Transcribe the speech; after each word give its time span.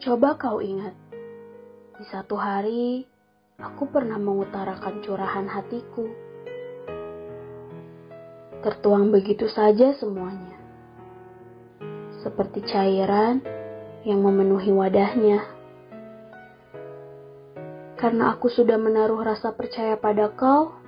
Coba 0.00 0.32
kau 0.40 0.64
ingat, 0.64 0.96
di 2.00 2.08
satu 2.08 2.32
hari 2.32 3.04
aku 3.60 3.84
pernah 3.92 4.16
mengutarakan 4.16 5.04
curahan 5.04 5.44
hatiku. 5.44 6.08
Tertuang 8.64 9.12
begitu 9.12 9.44
saja 9.52 9.92
semuanya, 10.00 10.56
seperti 12.24 12.64
cairan 12.64 13.44
yang 14.08 14.24
memenuhi 14.24 14.72
wadahnya. 14.72 15.44
Karena 18.00 18.32
aku 18.32 18.48
sudah 18.48 18.80
menaruh 18.80 19.20
rasa 19.20 19.52
percaya 19.52 20.00
pada 20.00 20.32
kau, 20.32 20.80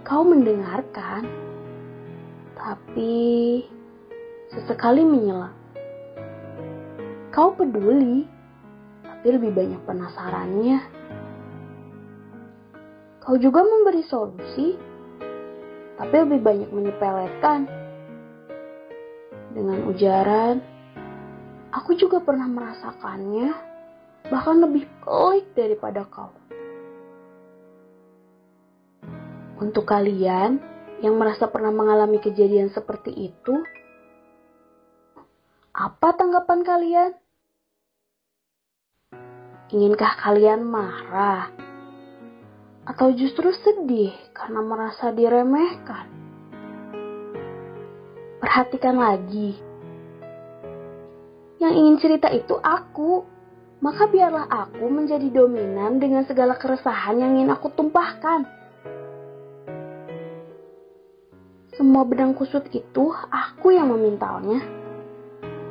kau 0.00 0.24
mendengarkan, 0.24 1.28
tapi 2.56 3.60
sesekali 4.48 5.04
menyelam. 5.04 5.61
Kau 7.32 7.56
peduli, 7.56 8.28
tapi 9.00 9.26
lebih 9.32 9.56
banyak 9.56 9.80
penasarannya. 9.88 10.78
Kau 13.24 13.40
juga 13.40 13.64
memberi 13.64 14.04
solusi, 14.04 14.76
tapi 15.96 16.14
lebih 16.28 16.44
banyak 16.44 16.68
menyepelekan. 16.68 17.64
Dengan 19.56 19.80
ujaran, 19.88 20.60
aku 21.72 21.96
juga 21.96 22.20
pernah 22.20 22.52
merasakannya, 22.52 23.48
bahkan 24.28 24.60
lebih 24.60 24.84
pelik 25.00 25.56
daripada 25.56 26.04
kau. 26.12 26.36
Untuk 29.56 29.88
kalian 29.88 30.60
yang 31.00 31.16
merasa 31.16 31.48
pernah 31.48 31.72
mengalami 31.72 32.20
kejadian 32.20 32.68
seperti 32.76 33.32
itu, 33.32 33.56
apa 35.82 36.14
tanggapan 36.14 36.62
kalian? 36.62 37.10
Inginkah 39.74 40.14
kalian 40.14 40.62
marah? 40.62 41.50
Atau 42.86 43.10
justru 43.18 43.50
sedih 43.50 44.14
karena 44.30 44.62
merasa 44.62 45.10
diremehkan? 45.10 46.06
Perhatikan 48.38 48.94
lagi. 48.94 49.58
Yang 51.58 51.72
ingin 51.74 51.96
cerita 51.98 52.30
itu 52.30 52.54
aku. 52.62 53.26
Maka 53.82 54.06
biarlah 54.06 54.46
aku 54.46 54.86
menjadi 54.86 55.26
dominan 55.34 55.98
dengan 55.98 56.22
segala 56.22 56.54
keresahan 56.54 57.18
yang 57.18 57.34
ingin 57.34 57.50
aku 57.50 57.74
tumpahkan. 57.74 58.46
Semua 61.74 62.06
benang 62.06 62.38
kusut 62.38 62.70
itu 62.70 63.10
aku 63.26 63.74
yang 63.74 63.90
memintalnya. 63.90 64.81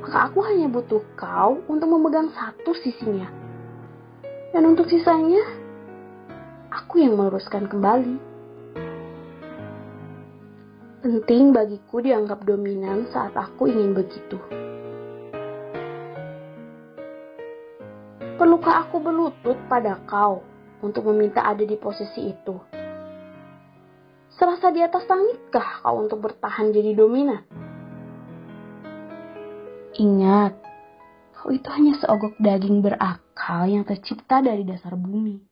Maka 0.01 0.33
aku 0.33 0.41
hanya 0.41 0.65
butuh 0.65 1.05
kau 1.13 1.61
untuk 1.69 1.85
memegang 1.85 2.33
satu 2.33 2.73
sisinya. 2.73 3.29
Dan 4.49 4.73
untuk 4.73 4.89
sisanya, 4.89 5.45
aku 6.73 7.05
yang 7.05 7.13
meluruskan 7.13 7.69
kembali. 7.69 8.17
Penting 11.05 11.53
bagiku 11.53 12.01
dianggap 12.01 12.41
dominan 12.45 13.05
saat 13.13 13.37
aku 13.37 13.69
ingin 13.69 13.93
begitu. 13.93 14.41
Perlukah 18.41 18.89
aku 18.89 18.97
berlutut 18.97 19.57
pada 19.69 20.01
kau 20.09 20.41
untuk 20.81 21.05
meminta 21.13 21.45
ada 21.45 21.61
di 21.61 21.77
posisi 21.77 22.33
itu? 22.33 22.57
Serasa 24.33 24.73
di 24.73 24.81
atas 24.81 25.05
langitkah 25.05 25.85
kau 25.85 26.01
untuk 26.01 26.25
bertahan 26.25 26.73
jadi 26.73 26.97
dominan? 26.97 27.60
Ingat, 29.99 30.55
kau 31.35 31.51
itu 31.51 31.67
hanya 31.67 31.99
seogok 31.99 32.39
daging 32.39 32.79
berakal 32.79 33.67
yang 33.67 33.83
tercipta 33.83 34.39
dari 34.39 34.63
dasar 34.63 34.95
bumi. 34.95 35.50